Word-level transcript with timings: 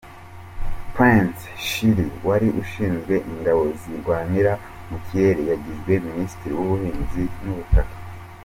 Perence 0.95 1.39
Shiri 1.67 2.05
wari 2.27 2.47
ushinzwe 2.61 3.15
ingabo 3.31 3.63
zirwanira 3.79 4.51
mu 4.89 4.97
kirere 5.05 5.41
yagizwe 5.51 5.91
Minisitiri 6.07 6.53
w’Ubuhinzi 6.55 7.23
n’Ubutaka. 7.43 7.95